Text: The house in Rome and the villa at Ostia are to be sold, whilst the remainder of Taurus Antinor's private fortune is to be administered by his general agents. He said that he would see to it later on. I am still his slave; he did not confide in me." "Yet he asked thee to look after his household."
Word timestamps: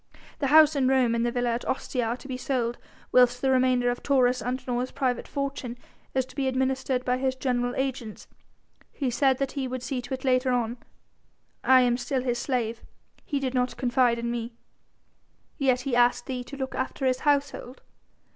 The 0.39 0.47
house 0.47 0.75
in 0.75 0.87
Rome 0.87 1.13
and 1.13 1.23
the 1.23 1.31
villa 1.31 1.49
at 1.51 1.69
Ostia 1.69 2.05
are 2.05 2.17
to 2.17 2.27
be 2.27 2.35
sold, 2.35 2.79
whilst 3.11 3.39
the 3.39 3.51
remainder 3.51 3.91
of 3.91 4.01
Taurus 4.01 4.41
Antinor's 4.41 4.89
private 4.89 5.27
fortune 5.27 5.77
is 6.15 6.25
to 6.25 6.35
be 6.35 6.47
administered 6.47 7.05
by 7.05 7.17
his 7.19 7.35
general 7.35 7.75
agents. 7.75 8.27
He 8.91 9.11
said 9.11 9.37
that 9.37 9.51
he 9.51 9.67
would 9.67 9.83
see 9.83 10.01
to 10.01 10.13
it 10.15 10.23
later 10.25 10.49
on. 10.53 10.77
I 11.63 11.81
am 11.81 11.97
still 11.97 12.23
his 12.23 12.39
slave; 12.39 12.81
he 13.23 13.39
did 13.39 13.53
not 13.53 13.77
confide 13.77 14.17
in 14.17 14.31
me." 14.31 14.53
"Yet 15.59 15.81
he 15.81 15.95
asked 15.95 16.25
thee 16.25 16.43
to 16.45 16.57
look 16.57 16.73
after 16.73 17.05
his 17.05 17.19
household." 17.19 17.83